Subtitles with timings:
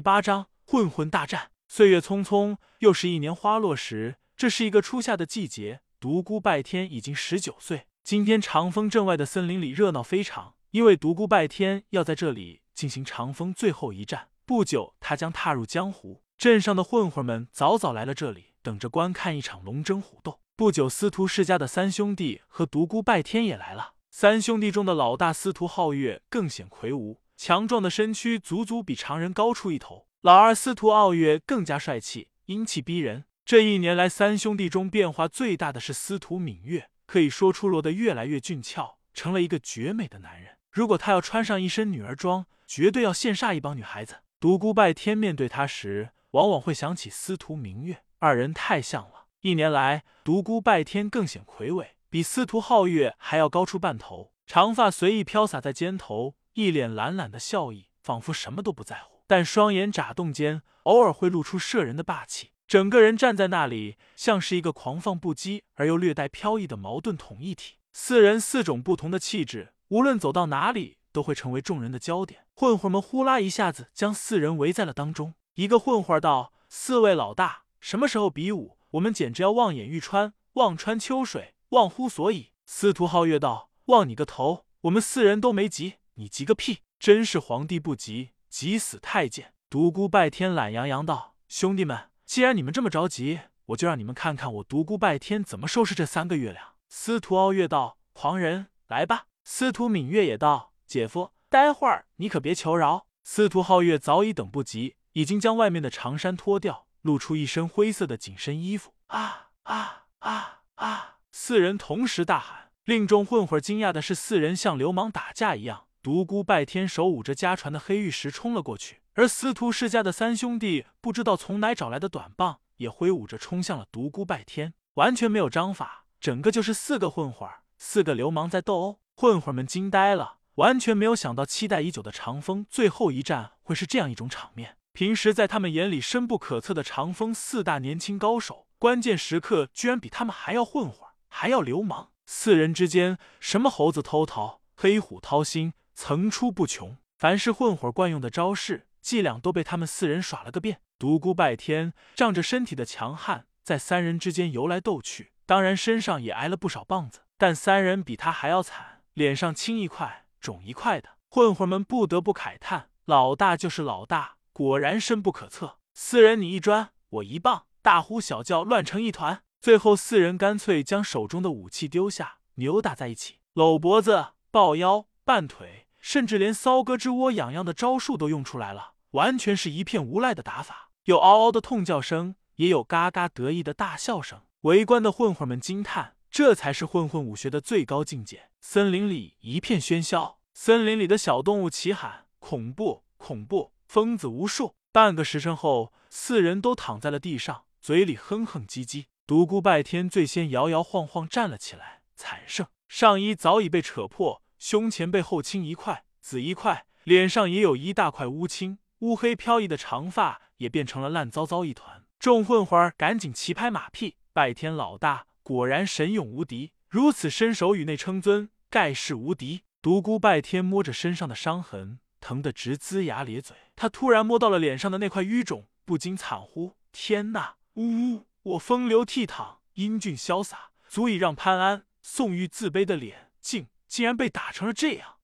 [0.00, 1.50] 第八章混混大战。
[1.68, 4.16] 岁月匆匆，又是一年花落时。
[4.34, 7.86] 这是一个初夏的季节，独孤拜天已经十九岁。
[8.02, 14.28] 今天长风镇外的森林里热闹非常，因为独孤拜天要在这里进行长风最后一战。
[14.46, 16.22] 不久，他将踏入江湖。
[16.38, 20.40] 镇上的混混们早早来了这里，等着观看一场龙争虎斗。
[20.56, 23.92] 不久，司徒世家的三兄弟和独孤拜天也来了。
[24.10, 27.20] 三兄弟中的老大司徒皓月更显魁梧。
[27.40, 33.24] 强壮的身躯足足比常人高出一头，老二司徒傲月更加帅气，英气逼人。
[33.46, 40.58] 这一年来，三兄弟中变化最大的是司徒敏月，可以说出落得越来越俊俏，成了一个绝美的男人。
[40.70, 44.16] 如果他要穿上一身女儿装，绝对要羡煞一帮女孩子。
[44.38, 49.28] 独孤拜天面对他时，往往会想起司徒明月，二人太像了。
[49.40, 56.34] 一年来，独孤拜天更显魁伟，比司徒皓月还要高出半头，长发随意飘洒在肩头。
[56.54, 62.50] 一脸懒懒的笑意，仿佛什么都不在乎，但双眼眨动间，偶尔会露出摄人的霸气。
[62.66, 67.78] 整个人站在那里，像是一个狂放不羁而又略带飘逸的矛盾统一体。
[67.92, 72.42] 四人四种不同的气质，无论走到哪里，都会成为众人的焦点。
[72.54, 75.34] 混混们呼啦一下子将四人围在了当中。
[75.54, 78.76] 一个混混道：“四位老大，什么时候比武？
[78.92, 84.64] 我们简直要望眼欲穿，望穿秋水，忘乎所以。”司徒皓月道：“望你个头！
[84.82, 86.80] 我们四人都没急。”你急个屁！
[86.98, 89.54] 真是皇帝不急，急死太监。
[89.68, 108.92] 独孤拜天懒洋洋道：“兄弟们，既然你们这么着急，我就让你们看看我独孤拜天怎么收拾这三个月亮。”司徒傲月道：“狂人，来吧！”司徒敏月也道：“姐夫，待会儿你可别求饶。”司徒皓月早已等不及，已经将外面的长衫脱掉，露出一身灰色的紧身衣服。
[109.06, 111.18] 啊啊啊啊！
[111.30, 115.86] 四人同时大喊，令众混混惊讶的是，四人像流氓打架一样。
[116.02, 129.00] 独孤拜天手舞着家传的黑玉石冲了过去，而司徒世家的三兄弟不知道从哪找来的短棒，也挥舞着冲向了独孤拜天，完全没有章法，整个就是四个混混儿，四个流氓在斗殴。
[129.14, 134.78] 混混们惊呆了，完全没有想到期待已久的长风最后一战会是这样一种场面。
[134.94, 142.12] 平时在他们眼里深不可测的长风四大年轻高手，关键时刻居然比他们还要混混，还要流氓。
[142.24, 145.74] 四人之间，什么猴子偷桃，黑虎掏心。
[146.00, 150.80] 层出不穷，凡是混混惯用的招式伎俩都被他们四人耍了个遍。
[150.98, 157.20] 独孤拜天仗着身体的强悍，在三人之间游来斗去，当然身上也挨了不少棒子。
[157.36, 161.10] 但三人比他还要惨，脸上青一块肿一块的。
[161.28, 165.76] 混混们不得不慨叹：老大就是老大，果然深不可测。
[165.92, 169.42] 四人你一砖我一棒，大呼小叫乱成一团。
[169.60, 175.88] 最后四人干脆将手中的武器丢下，扭打在一起，搂脖子、抱腰、绊腿。
[176.00, 180.90] 甚至连骚胳肢窝痒痒的招数都用出来了，完全是一片无赖的打法。
[181.04, 184.42] 有嗷嗷的痛叫声，也有嘎嘎得意的大笑声。
[184.62, 188.50] 围观的混混们惊叹：这才是混混武学的最高境界。
[188.60, 194.74] 森林里一片喧嚣，森林里的小动物齐喊：“恐怖，恐怖！”疯子无数。
[194.92, 199.06] 半个时辰后，四人都躺在了地上，嘴里哼哼唧唧。
[199.26, 204.42] 独孤拜天最先摇摇晃晃站了起来，惨胜，上衣早已被扯破。
[204.60, 212.04] 胸前背后青一块紫一块，脸上也有一大块乌青，乌黑飘逸的长发也变成了烂糟糟一团。
[212.18, 219.62] 众混混儿赶紧齐拍马屁，拜天老大果然神勇无敌，如此身手与内称尊，盖世无敌。
[219.80, 223.56] 独孤拜天摸着身上的伤痕，疼得直龇牙咧嘴。
[223.74, 227.56] 他突然摸到了脸上的那块淤肿，不禁惨呼：“天哪！
[227.76, 228.26] 呜呜！
[228.42, 235.16] 我风流倜傥，英俊潇洒，足以让潘安、宋玉自卑的脸，竟……”竟然被打成了这样！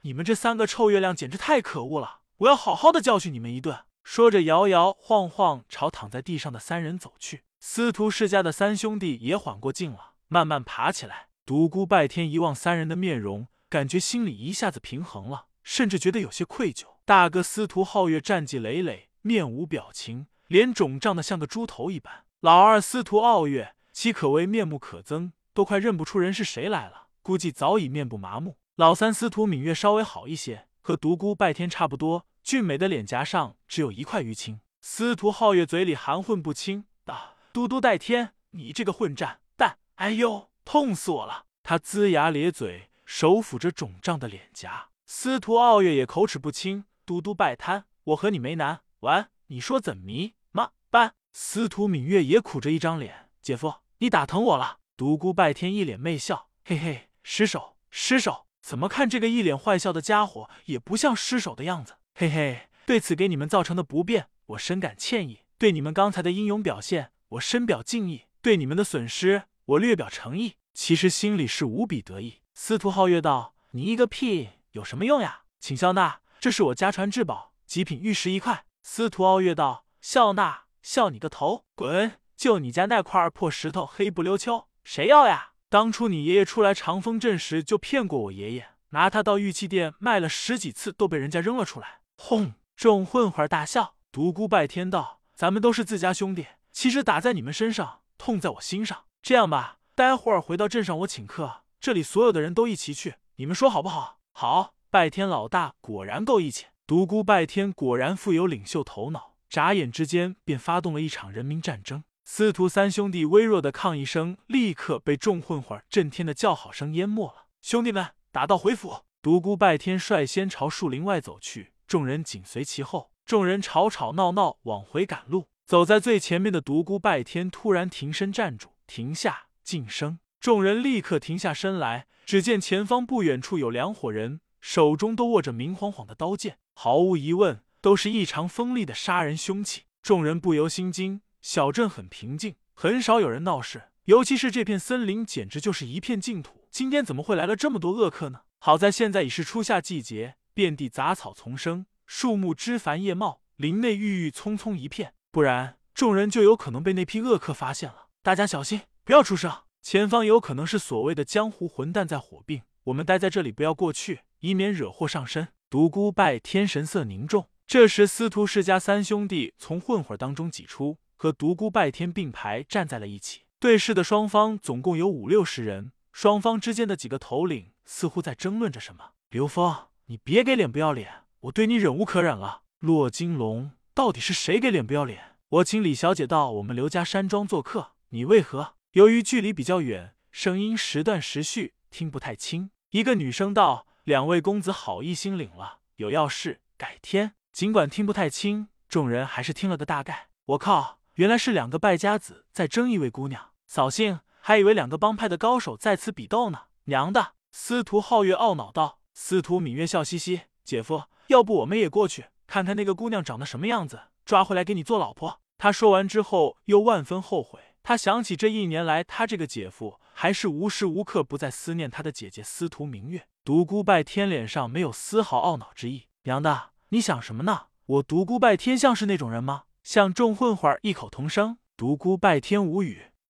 [0.00, 2.20] 你们这三个臭月亮简直太可恶了！
[2.38, 3.84] 我要好好的教训你们一顿！
[4.02, 7.44] 说着，摇摇晃晃朝躺在地上的三人走去。
[7.60, 11.28] 司徒世家的三兄弟也缓过劲了，慢慢爬起来。
[11.44, 16.86] 独孤拜天一望三人的面容，感觉心里一下子平衡了，甚至觉得有些愧疚。
[17.04, 22.24] 大哥司徒皓月战绩累累，面无表情，脸肿胀的像个猪头一般。
[22.40, 27.03] 老二司徒傲月，其可谓面目可憎，都快认不出人是谁来了。
[27.24, 28.58] 估计早已面部麻木。
[28.76, 34.60] 老三司徒敏月稍微好一些，和独孤拜天差不多，俊美的脸颊上只有一块淤青。
[34.82, 39.78] 司徒皓月嘴里含混不清道：“嘟嘟拜天，你这个混战蛋！
[39.94, 44.90] 哎呦，痛死我了！”他龇牙咧嘴，手抚着肿胀的脸颊。
[45.06, 50.72] 司徒傲月也口齿不清：“嘟嘟拜摊，我和你没难完，你说怎迷吗？
[50.90, 58.46] 办？”司徒敏月也苦着一张脸：“姐夫，你打疼我了。”独孤拜天一脸媚笑：“嘿嘿。”失手，失手！
[58.60, 61.94] 怎么看这个一脸坏笑的家伙也不像失手的样子？
[62.14, 65.40] 嘿嘿，对此给你们造成的不便，我深感歉意。
[65.58, 68.26] 对你们刚才的英勇表现，我深表敬意。
[68.40, 70.56] 对你们的损失，我略表诚意。
[70.74, 72.42] 其实心里是无比得意。
[72.52, 75.44] 司徒皓月道：“你一个屁，有什么用呀？
[75.58, 82.18] 请笑纳，这是我家传至宝，极品玉石一块。”司徒皓月道：“笑纳，笑你个头，滚！
[82.36, 85.52] 就你家那块破石头，黑不溜秋，谁要呀？
[85.74, 91.98] 当初你爷爷出来长风镇时，就骗过我爷爷。”拿他到玉器店卖了十几次，都被人家扔了出来。
[92.16, 92.54] 轰！
[92.76, 93.96] 众混混大笑。
[94.12, 99.06] 独孤拜天道：“咱们都是自家兄弟，其实打在你们身上，痛在我心上。
[99.20, 104.74] 这样吧，待会儿回到镇上，我请客，这里所有的人都一起去，你们说好不好？”好。
[104.88, 106.66] 拜天老大果然够义气。
[106.86, 112.04] 独孤拜天果然富有领袖头脑，眨眼之间便发动了一场人民战争。
[112.26, 117.46] 司徒三兄弟微弱的抗议声，立刻被众混混震天的叫好声淹没了。
[117.60, 118.12] 兄弟们！
[118.32, 123.10] 打道回府，独孤拜天率先朝树林外走去，众人紧随其后。
[123.26, 130.18] 众人吵吵闹闹往回赶路，走在最前面的独孤拜天突然停身站住，停下，静声。
[130.40, 139.82] 众人立刻停下身来，只见前方不远处有两伙人，手中都握着明晃晃的刀剑，毫无疑问，都是异常锋利的杀人凶器。
[140.02, 141.20] 众人不由心惊。
[141.44, 146.66] 小镇很平静，很少有人闹事，尤其是这片森林，简直就是一片净土。
[146.70, 148.40] 今天怎么会来了这么多恶客呢？
[148.60, 158.06] 好在现在已是初夏季节，遍地杂草丛生，树木枝繁叶茂，林内郁郁葱葱一片，不然众人就有可能被那批恶客发现了。
[158.22, 159.52] 大家小心，不要出声。
[159.82, 165.48] 前方有可能是所谓的江湖混蛋在火并，我们待在这里，不要过去，以免惹祸上身。
[165.68, 167.50] 独孤拜天神色凝重。
[167.66, 173.42] 这时，司徒世家三兄弟从混混当中挤出，和独孤拜天并排站在了一起。
[173.58, 175.92] 对视的双方总共有五六十人。
[176.12, 179.12] 双方之间的几个头领似乎在争论着什么。
[179.30, 182.62] 刘峰，你别给脸不要脸，我对你忍无可忍了。
[182.78, 185.36] 骆金龙，到底是谁给脸不要脸？
[185.48, 188.74] 我请李小姐到我们刘家山庄做客，你为何？
[188.92, 192.70] 由于距离比较远，声音时断时续，听不太清。
[192.90, 200.28] 一个女生道：“两位公子好意心领了，有要事改天。”尽管听不太清，众人还是听了个大概。
[200.46, 204.20] 我靠，原来是两个败家子在争一位姑娘，扫兴。
[204.40, 207.34] 还以为两个帮派的高手在此比斗呢，娘的！
[207.50, 208.98] 司徒皓月懊恼道。
[209.14, 223.26] 司徒芈月笑嘻嘻：“姐夫，要不我们也过去看看那个姑娘长得什么样子，抓回来给你做老婆。”他说完之后又万分后悔，他想起这一年来，他这个姐夫还是无时无刻不在思念他的姐姐司徒明月。
[223.44, 226.08] 独孤拜天脸上没有丝毫懊恼之意。
[226.24, 227.68] 娘的，你想什么呢？
[227.86, 229.62] 我独孤拜天像是那种人吗？
[229.84, 231.58] 向众混混异口同声。
[231.76, 233.13] 独孤拜天无语。